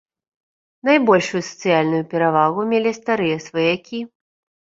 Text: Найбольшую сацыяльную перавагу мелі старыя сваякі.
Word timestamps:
Найбольшую 0.87 1.41
сацыяльную 1.49 1.99
перавагу 2.15 2.61
мелі 2.73 2.95
старыя 2.99 3.37
сваякі. 3.47 4.03